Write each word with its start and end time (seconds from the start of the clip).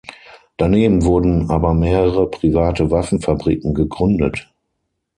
Daneben 0.57 1.03
wurden 1.05 1.51
aber 1.51 1.75
mehrere 1.75 2.27
private 2.27 2.89
Waffenfabriken 2.89 3.75
gegründet. 3.75 4.51